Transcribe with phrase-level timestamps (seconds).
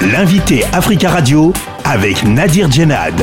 [0.00, 1.52] L'invité Africa Radio
[1.84, 3.20] avec Nadir Djenad.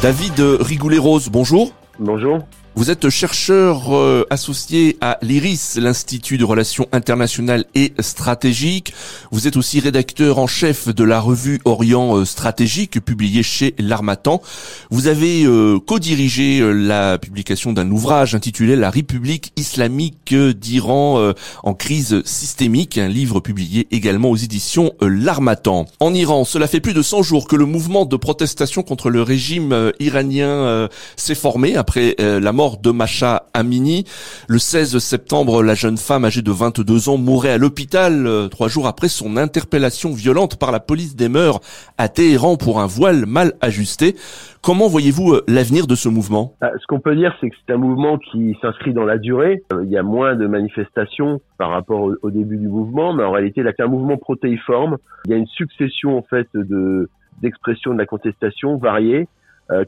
[0.00, 1.72] David Rigoulet-Rose, bonjour.
[1.98, 2.38] Bonjour.
[2.76, 8.92] Vous êtes chercheur euh, associé à l'IRIS, l'Institut de Relations Internationales et Stratégiques.
[9.30, 14.42] Vous êtes aussi rédacteur en chef de la revue Orient euh, Stratégique, publiée chez l'Armatan.
[14.90, 21.32] Vous avez euh, co-dirigé la publication d'un ouvrage intitulé La République islamique d'Iran
[21.62, 25.86] en crise systémique, un livre publié également aux éditions l'Armatan.
[26.00, 29.22] En Iran, cela fait plus de 100 jours que le mouvement de protestation contre le
[29.22, 34.04] régime iranien s'est formé après la mort de Macha Amini.
[34.48, 38.68] Le 16 septembre, la jeune femme âgée de 22 ans mourait à l'hôpital euh, trois
[38.68, 41.60] jours après son interpellation violente par la police des mœurs
[41.98, 44.16] à Téhéran pour un voile mal ajusté.
[44.62, 46.54] Comment voyez-vous euh, l'avenir de ce mouvement?
[46.62, 49.62] Ah, Ce qu'on peut dire, c'est que c'est un mouvement qui s'inscrit dans la durée.
[49.74, 53.30] Euh, il y a moins de manifestations par rapport au, début du mouvement, mais en
[53.30, 54.96] réalité, a un mouvement protéiforme.
[55.26, 57.10] Il y a une succession en fait de
[57.42, 59.26] d'expressions de la contestation variées euh,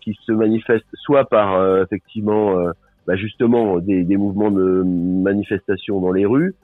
[0.00, 2.70] qui se manifestent soit par euh, effectivement euh,
[3.06, 6.54] bah justement des, des, mouvements de manifestation dans les rues,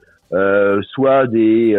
[0.93, 1.77] soit des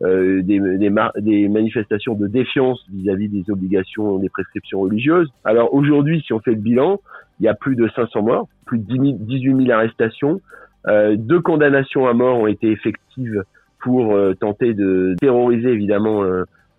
[0.00, 5.28] des, des, des, manifestations de défiance vis-à-vis des obligations, des prescriptions religieuses.
[5.44, 7.00] Alors aujourd'hui, si on fait le bilan,
[7.38, 10.40] il y a plus de 500 morts, plus de 10 18 000 arrestations,
[10.88, 13.44] euh, deux condamnations à mort ont été effectives
[13.80, 16.24] pour tenter de terroriser évidemment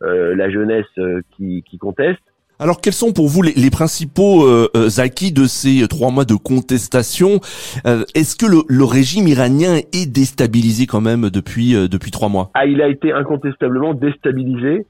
[0.01, 0.87] la jeunesse
[1.31, 2.23] qui, qui conteste.
[2.63, 6.35] Alors quels sont pour vous les, principaux euh, euh, acquis de ces trois mois de
[6.35, 7.41] contestation
[7.85, 12.51] euh, Est-ce que le, régime iranien est déstabilisé quand même depuis depuis trois mois?
[12.53, 14.85] Ah, il a été incontestablement déstabilisé.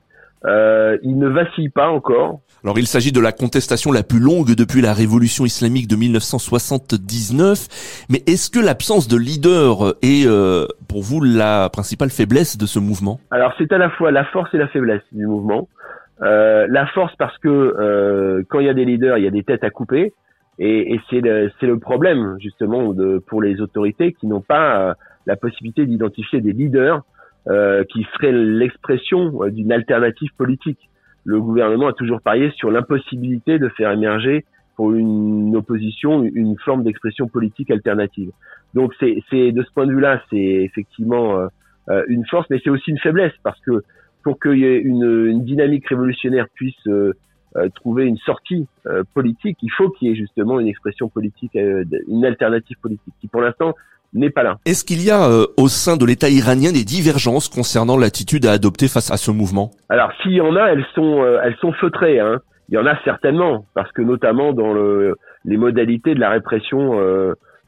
[0.46, 2.42] il ne vacille pas encore.
[2.64, 8.06] Alors il s'agit de la contestation la plus longue depuis la révolution islamique de 1979.
[8.12, 10.28] Mais est-ce que l'absence de leader est
[10.88, 13.20] pour vous la principale faiblesse de ce mouvement?
[13.32, 15.68] Alors c'est à la fois la force et la faiblesse du mouvement.
[16.22, 19.32] Euh, la force parce que euh, quand il y a des leaders, il y a
[19.32, 20.14] des têtes à couper,
[20.60, 24.94] et, et c'est le, le problème justement de, pour les autorités qui n'ont pas euh,
[25.26, 27.02] la possibilité d'identifier des leaders
[27.48, 30.90] euh, qui seraient l'expression d'une alternative politique.
[31.26, 34.46] Le gouvernement a toujours parié sur l'impossibilité de faire émerger
[34.76, 38.32] pour une opposition une forme d'expression politique alternative.
[38.74, 41.48] Donc c'est de ce point de vue-là, c'est effectivement
[42.08, 43.84] une force, mais c'est aussi une faiblesse parce que
[44.24, 47.14] pour qu'il y ait une, une, dynamique révolutionnaire puisse euh,
[47.56, 51.52] euh, trouver une sortie euh, politique, il faut qu'il y ait justement une expression politique,
[51.56, 53.74] une alternative politique, qui pour l'instant
[54.14, 54.58] n'est pas là.
[54.66, 58.88] Est-ce qu'il y a au sein de l'État iranien des divergences concernant l'attitude à adopter
[58.88, 59.72] face à ce mouvement?
[59.90, 62.20] Alors s'il y en a, elles sont elles sont feutrées.
[62.20, 62.40] Hein.
[62.70, 67.00] Il y en a certainement, parce que notamment dans le, les modalités de la répression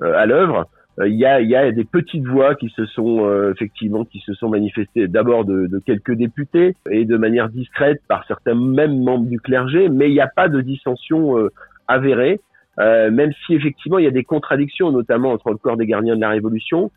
[0.02, 0.64] à l'œuvre, euh,
[1.04, 4.34] il y a, y, a, des petites voix qui se sont euh, effectivement qui se
[4.34, 9.26] sont manifestées d'abord de, de, quelques députés et de manière discrète par certains mêmes membres
[9.26, 11.52] du clergé, mais il n'y a pas de dissension euh,
[11.88, 12.40] avérée,
[12.78, 16.22] même si effectivement il y a des contradictions, notamment entre le corps des gardiens de
[16.22, 16.92] la Révolution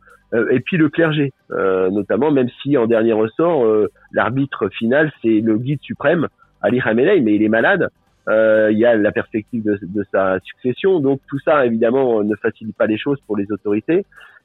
[0.50, 3.64] et puis le clergé, notamment même si en dernier ressort
[4.12, 6.26] l'arbitre final c'est le guide suprême
[6.62, 7.90] Ali Khamenei, mais il est malade.
[8.28, 11.00] Euh, il y a la perspective de, de, sa succession.
[11.00, 14.04] Donc tout ça, évidemment, ne facilite pas les choses pour les autorités.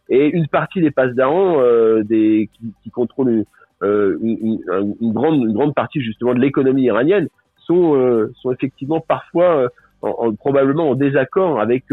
[0.10, 3.46] Et une partie des passes d'Aran, euh, des, qui, qui contrôlent
[3.82, 4.60] euh, une,
[5.02, 7.28] une, grande, une grande partie justement de l'économie iranienne,
[7.58, 9.70] sont, euh, sont effectivement parfois
[10.02, 11.86] en, probablement en désaccord avec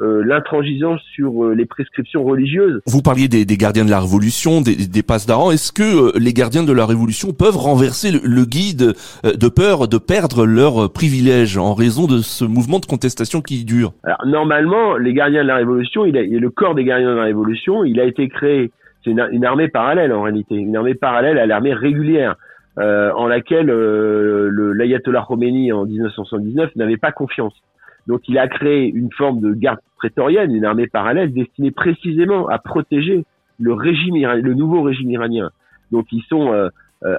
[0.00, 2.80] euh, l'intransigeance sur euh, les prescriptions religieuses.
[2.86, 5.50] Vous parliez des, des gardiens de la Révolution, des, des passes d'Aran.
[5.50, 8.94] Est-ce que euh, les gardiens de la Révolution peuvent renverser le, guide
[9.24, 13.92] de peur de perdre leurs privilèges en raison de ce mouvement de contestation qui dure?
[14.02, 17.24] Alors normalement, les gardiens de la Révolution, il a, le corps des gardiens de la
[17.24, 18.70] Révolution, il a été créé.
[19.04, 22.36] C'est une, une, armée parallèle en réalité, une armée parallèle à l'armée régulière.
[22.78, 27.52] Euh, en laquelle euh, l'ayatollah Khomeini en 1979 n'avait pas confiance.
[28.10, 32.58] Donc il a créé une forme de garde prétorienne, une armée parallèle destinée précisément à
[32.58, 33.24] protéger
[33.60, 35.50] le régime le nouveau régime iranien.
[35.92, 36.70] Donc ils sont euh,
[37.04, 37.16] euh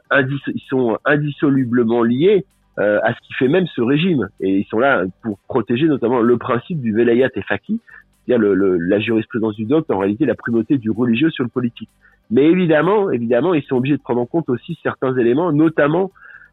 [0.48, 2.44] ils sont indissolublement liés
[2.78, 6.20] euh, à ce qui fait même ce régime et ils sont là pour protéger notamment
[6.20, 7.80] le principe du velayat et faqih,
[8.26, 11.90] c'est-à-dire le, la jurisprudence du docte, en réalité la primauté du religieux sur le politique.
[12.32, 16.12] Mais évidemment, évidemment, ils sont obligés de prendre en compte aussi certains éléments, notamment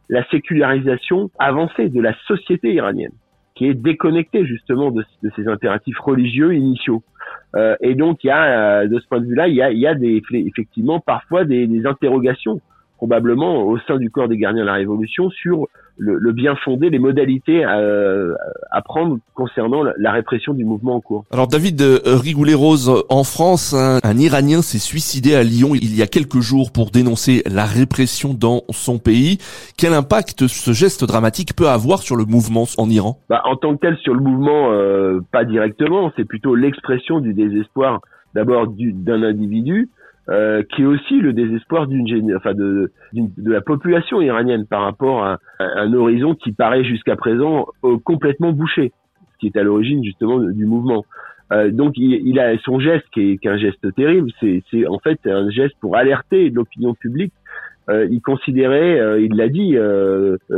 [0.08, 3.12] la sécularisation avancée de la société iranienne
[3.58, 7.02] qui est déconnecté justement de, ces impératifs religieux initiaux.
[7.56, 9.72] Euh, et donc il y a, euh, de ce point de vue-là, il y a,
[9.72, 12.60] il y a des, effectivement parfois des, des interrogations
[12.98, 15.68] probablement au sein du corps des gardiens de la Révolution sur
[15.98, 21.24] le, bien fondé, les modalités à, prendre concernant la, répression du mouvement en cours.
[21.32, 26.02] Alors David euh, Rigoulet-Rose, en France, un, un Iranien s'est suicidé à Lyon il y
[26.02, 29.38] a quelques jours pour dénoncer la répression dans son pays.
[29.76, 33.18] Quel impact ce geste dramatique peut avoir sur le mouvement en Iran?
[33.28, 37.34] Bah, En tant que tel, sur le mouvement, euh, pas directement, c'est plutôt l'expression du
[37.34, 38.00] désespoir
[38.34, 39.88] d'abord d'un individu,
[40.30, 45.25] euh, qui est aussi le désespoir d'une enfin de, de la population iranienne par rapport
[45.25, 48.92] à, un horizon qui paraît jusqu'à présent euh, complètement bouché,
[49.32, 51.04] ce qui est à l'origine justement du mouvement.
[51.50, 55.48] Euh, donc il, a son geste qui est, un geste terrible, c'est en fait un
[55.50, 57.32] geste pour alerter l'opinion publique.
[57.88, 59.76] Euh, il considérait, euh, il l'a dit,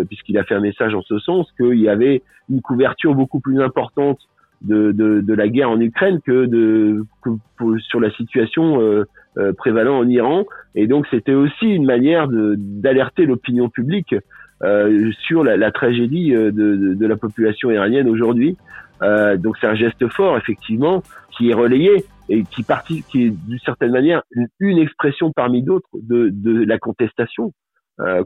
[0.08, 3.62] puisqu'il a fait un message en ce sens, qu'il y avait une couverture beaucoup plus
[3.62, 4.18] importante
[4.62, 7.30] de, de, de, la guerre en Ukraine que, de, que
[7.78, 9.04] sur la situation
[9.38, 10.46] euh, prévalant en Iran.
[10.74, 14.14] Et donc c'était aussi une manière d'alerter l'opinion publique
[14.62, 18.58] euh, sur la, tragédie euh, de, la population iranienne aujourd'hui.
[19.00, 23.30] Euh, donc c'est un geste fort effectivement qui est relayé et qui partie, qui est
[23.30, 24.22] d'une certaine manière
[24.58, 27.52] une, expression parmi d'autres de, de la contestation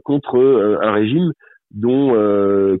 [0.03, 1.31] contre un régime
[1.71, 2.13] dont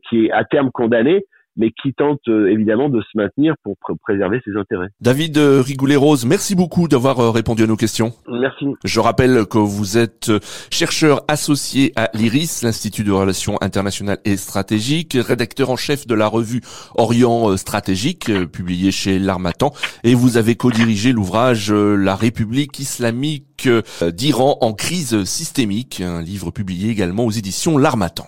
[0.07, 1.25] qui est à terme condamné
[1.57, 4.87] mais qui tente euh, évidemment de se maintenir pour préserver ses intérêts.
[5.01, 8.13] David euh, Rigoulet-Rose, merci beaucoup d'avoir euh, répondu à nos questions.
[8.27, 8.65] Merci.
[8.83, 10.31] Je rappelle que vous êtes
[10.71, 16.27] chercheur associé à l'IRIS, l'Institut de Relations Internationales et Stratégiques, rédacteur en chef de la
[16.27, 16.61] revue
[16.95, 19.71] Orient Stratégique, publiée chez L'Armatan,
[20.03, 23.69] et vous avez co-dirigé l'ouvrage La République islamique
[24.01, 28.23] d'Iran en crise systémique, un livre publié également aux éditions L'Armatan.